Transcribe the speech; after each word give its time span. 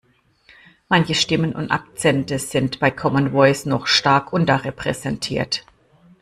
Manche 0.89 1.13
Stimmen 1.13 1.53
und 1.53 1.69
Akzente 1.69 2.39
sind 2.39 2.79
bei 2.79 2.89
Common 2.89 3.33
Voice 3.33 3.67
noch 3.67 3.85
stark 3.85 4.33
unterrepräsentiert. 4.33 5.63